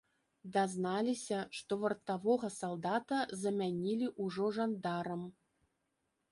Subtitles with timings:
[0.53, 5.21] Дазналіся, што вартавога салдата замянілі ўжо жандарам.